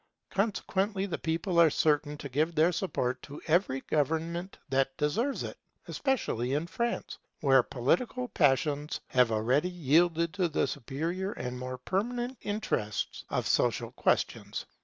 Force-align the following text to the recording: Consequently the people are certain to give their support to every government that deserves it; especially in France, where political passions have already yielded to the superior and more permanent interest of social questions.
Consequently 0.31 1.05
the 1.05 1.19
people 1.19 1.59
are 1.61 1.69
certain 1.69 2.17
to 2.17 2.27
give 2.27 2.55
their 2.55 2.71
support 2.71 3.21
to 3.21 3.39
every 3.45 3.81
government 3.81 4.57
that 4.67 4.97
deserves 4.97 5.43
it; 5.43 5.59
especially 5.87 6.53
in 6.55 6.65
France, 6.65 7.19
where 7.41 7.61
political 7.61 8.27
passions 8.29 8.99
have 9.09 9.31
already 9.31 9.69
yielded 9.69 10.33
to 10.33 10.47
the 10.47 10.65
superior 10.65 11.33
and 11.33 11.59
more 11.59 11.77
permanent 11.77 12.35
interest 12.41 13.25
of 13.29 13.45
social 13.45 13.91
questions. 13.91 14.65